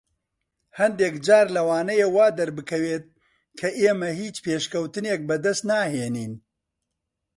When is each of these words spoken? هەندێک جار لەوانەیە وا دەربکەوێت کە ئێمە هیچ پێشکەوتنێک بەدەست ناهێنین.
هەندێک 0.79 1.15
جار 1.25 1.47
لەوانەیە 1.55 2.07
وا 2.15 2.27
دەربکەوێت 2.39 3.05
کە 3.59 3.67
ئێمە 3.79 4.09
هیچ 4.21 4.35
پێشکەوتنێک 4.45 5.21
بەدەست 5.29 5.63
ناهێنین. 5.71 6.33